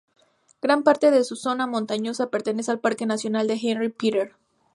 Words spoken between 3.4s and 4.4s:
Henri Pittier.